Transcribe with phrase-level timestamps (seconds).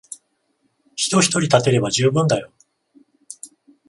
[0.95, 2.51] 人ひとり立てれば充分だよ。